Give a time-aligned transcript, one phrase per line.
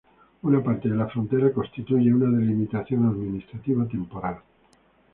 [0.41, 4.41] Una parte de la frontera constituye una delimitación administrativa temporal.